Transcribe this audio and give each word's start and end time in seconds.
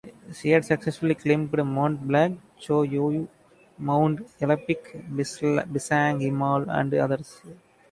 She 0.33 0.49
had 0.49 0.65
successfully 0.65 1.13
climbed 1.13 1.53
Mont 1.53 2.01
Blanc, 2.07 2.41
Cho 2.57 2.79
Oyu, 2.83 3.27
Mount 3.77 4.21
Yalapic, 4.39 4.99
Pisang 5.15 6.19
Himal, 6.19 6.65
and 6.67 6.91
others. 6.95 7.39